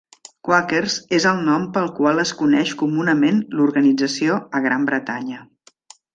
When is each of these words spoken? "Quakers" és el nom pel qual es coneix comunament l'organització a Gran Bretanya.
"Quakers" 0.47 0.95
és 1.17 1.27
el 1.31 1.43
nom 1.49 1.67
pel 1.75 1.91
qual 1.99 2.21
es 2.23 2.31
coneix 2.39 2.73
comunament 2.81 3.43
l'organització 3.61 4.39
a 4.61 4.65
Gran 4.65 4.89
Bretanya. 4.91 5.45